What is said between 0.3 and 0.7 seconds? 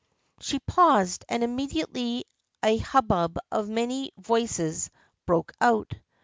She